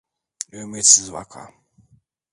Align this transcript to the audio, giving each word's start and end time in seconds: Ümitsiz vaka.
Ümitsiz 0.51 1.11
vaka. 1.13 1.53